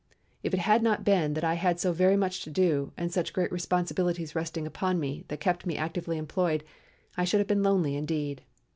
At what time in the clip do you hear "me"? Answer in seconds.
4.99-5.25, 5.67-5.77